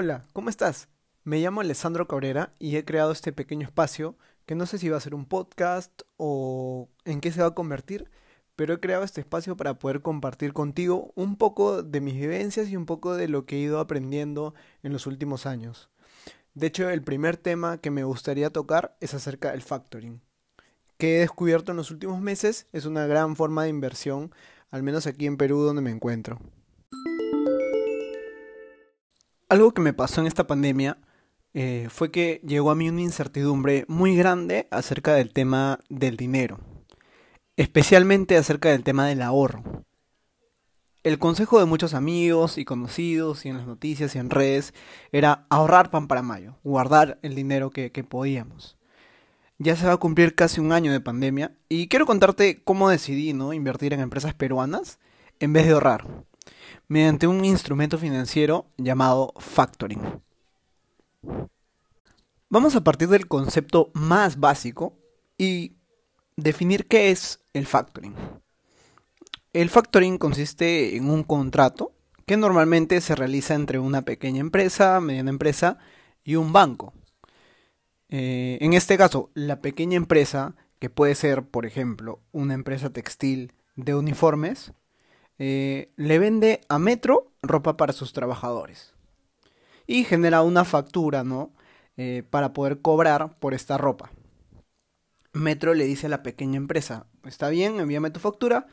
[0.00, 0.88] Hola, ¿cómo estás?
[1.24, 4.16] Me llamo Alessandro Cabrera y he creado este pequeño espacio
[4.46, 7.54] que no sé si va a ser un podcast o en qué se va a
[7.56, 8.08] convertir,
[8.54, 12.76] pero he creado este espacio para poder compartir contigo un poco de mis vivencias y
[12.76, 14.54] un poco de lo que he ido aprendiendo
[14.84, 15.90] en los últimos años.
[16.54, 20.22] De hecho, el primer tema que me gustaría tocar es acerca del factoring,
[20.96, 24.32] que he descubierto en los últimos meses es una gran forma de inversión,
[24.70, 26.38] al menos aquí en Perú donde me encuentro.
[29.50, 30.98] Algo que me pasó en esta pandemia
[31.54, 36.60] eh, fue que llegó a mí una incertidumbre muy grande acerca del tema del dinero,
[37.56, 39.86] especialmente acerca del tema del ahorro.
[41.02, 44.74] El consejo de muchos amigos y conocidos y en las noticias y en redes
[45.12, 48.76] era ahorrar pan para mayo, guardar el dinero que, que podíamos.
[49.56, 53.32] Ya se va a cumplir casi un año de pandemia y quiero contarte cómo decidí
[53.32, 53.54] ¿no?
[53.54, 54.98] invertir en empresas peruanas
[55.40, 56.26] en vez de ahorrar
[56.88, 60.00] mediante un instrumento financiero llamado factoring.
[62.48, 64.98] Vamos a partir del concepto más básico
[65.36, 65.76] y
[66.36, 68.14] definir qué es el factoring.
[69.52, 71.92] El factoring consiste en un contrato
[72.26, 75.78] que normalmente se realiza entre una pequeña empresa, mediana empresa
[76.24, 76.92] y un banco.
[78.08, 83.52] Eh, en este caso, la pequeña empresa, que puede ser, por ejemplo, una empresa textil
[83.76, 84.72] de uniformes,
[85.38, 88.94] eh, le vende a Metro ropa para sus trabajadores.
[89.86, 91.52] Y genera una factura, ¿no?
[91.96, 94.10] Eh, para poder cobrar por esta ropa.
[95.32, 98.66] Metro le dice a la pequeña empresa, está bien, envíame tu factura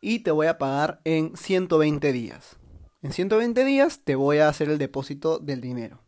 [0.00, 2.56] y te voy a pagar en 120 días.
[3.02, 6.00] En 120 días te voy a hacer el depósito del dinero.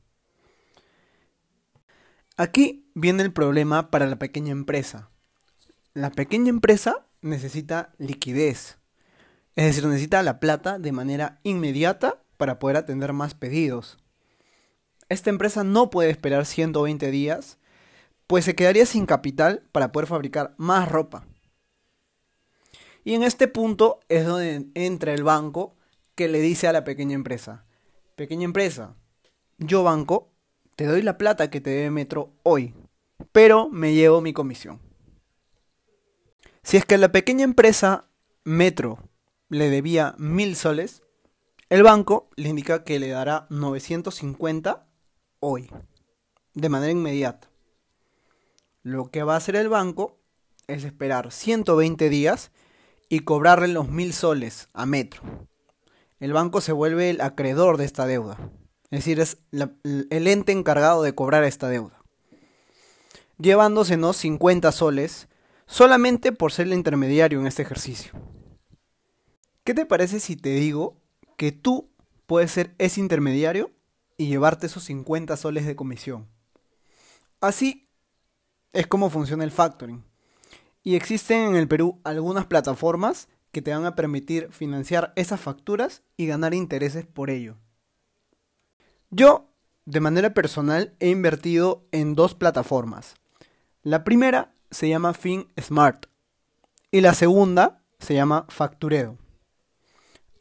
[2.36, 5.10] Aquí viene el problema para la pequeña empresa.
[5.94, 8.78] La pequeña empresa necesita liquidez.
[9.54, 13.98] Es decir, necesita la plata de manera inmediata para poder atender más pedidos.
[15.08, 17.58] Esta empresa no puede esperar 120 días,
[18.26, 21.26] pues se quedaría sin capital para poder fabricar más ropa.
[23.04, 25.76] Y en este punto es donde entra el banco
[26.14, 27.64] que le dice a la pequeña empresa,
[28.16, 28.94] pequeña empresa,
[29.58, 30.30] yo banco,
[30.76, 32.74] te doy la plata que te debe Metro hoy,
[33.32, 34.80] pero me llevo mi comisión.
[36.62, 38.06] Si es que la pequeña empresa
[38.44, 38.98] Metro
[39.52, 41.02] le debía mil soles,
[41.68, 44.86] el banco le indica que le dará 950
[45.40, 45.70] hoy,
[46.54, 47.50] de manera inmediata.
[48.82, 50.18] Lo que va a hacer el banco
[50.68, 52.50] es esperar 120 días
[53.10, 55.22] y cobrarle los mil soles a Metro.
[56.18, 58.38] El banco se vuelve el acreedor de esta deuda,
[58.84, 62.02] es decir, es el ente encargado de cobrar esta deuda,
[63.38, 65.28] llevándosenos 50 soles
[65.66, 68.12] solamente por ser el intermediario en este ejercicio.
[69.64, 70.96] ¿Qué te parece si te digo
[71.36, 71.88] que tú
[72.26, 73.70] puedes ser ese intermediario
[74.16, 76.28] y llevarte esos 50 soles de comisión?
[77.40, 77.88] Así
[78.72, 80.04] es como funciona el factoring.
[80.82, 86.02] Y existen en el Perú algunas plataformas que te van a permitir financiar esas facturas
[86.16, 87.56] y ganar intereses por ello.
[89.10, 89.48] Yo,
[89.84, 93.14] de manera personal, he invertido en dos plataformas.
[93.82, 96.06] La primera se llama FinSmart
[96.90, 99.21] y la segunda se llama Facturedo.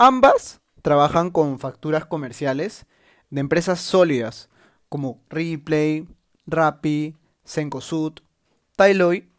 [0.03, 2.87] Ambas trabajan con facturas comerciales
[3.29, 4.49] de empresas sólidas
[4.89, 6.07] como Replay,
[6.47, 8.13] Rappi, Sencosud,
[8.75, 9.29] Tailoy,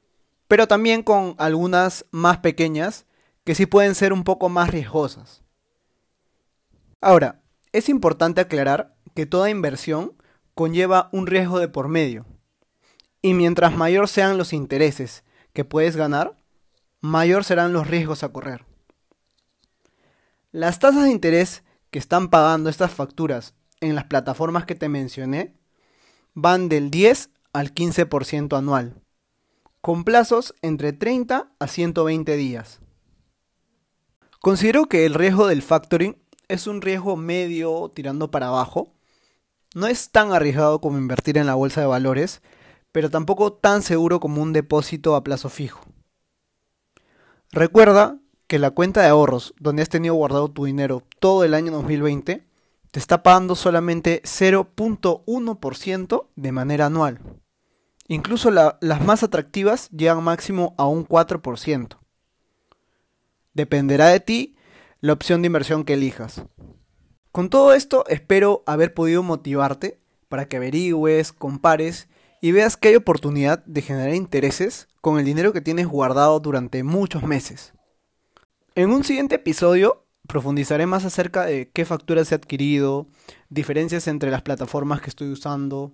[0.47, 3.07] pero también con algunas más pequeñas
[3.43, 5.43] que sí pueden ser un poco más riesgosas.
[7.01, 10.13] Ahora, es importante aclarar que toda inversión
[10.55, 12.25] conlleva un riesgo de por medio.
[13.21, 15.25] Y mientras mayor sean los intereses
[15.55, 16.37] que puedes ganar,
[17.01, 18.65] mayor serán los riesgos a correr.
[20.55, 25.57] Las tasas de interés que están pagando estas facturas en las plataformas que te mencioné
[26.35, 29.01] van del 10 al 15% anual,
[29.81, 32.81] con plazos entre 30 a 120 días.
[34.41, 38.93] Considero que el riesgo del factoring es un riesgo medio tirando para abajo.
[39.75, 42.43] No es tan arriesgado como invertir en la bolsa de valores,
[42.93, 45.87] pero tampoco tan seguro como un depósito a plazo fijo.
[47.53, 48.19] Recuerda
[48.53, 52.47] que la cuenta de ahorros donde has tenido guardado tu dinero todo el año 2020
[52.91, 57.19] te está pagando solamente 0.1% de manera anual.
[58.09, 61.97] Incluso las más atractivas llegan máximo a un 4%.
[63.55, 64.55] Dependerá de ti
[65.01, 66.45] la opción de inversión que elijas.
[67.31, 72.07] Con todo esto espero haber podido motivarte para que averigües, compares
[72.43, 76.83] y veas que hay oportunidad de generar intereses con el dinero que tienes guardado durante
[76.83, 77.73] muchos meses.
[78.75, 83.07] En un siguiente episodio profundizaré más acerca de qué facturas he adquirido,
[83.51, 85.93] diferencias entre las plataformas que estoy usando,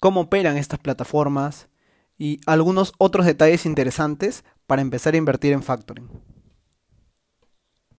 [0.00, 1.68] cómo operan estas plataformas
[2.16, 6.08] y algunos otros detalles interesantes para empezar a invertir en factoring.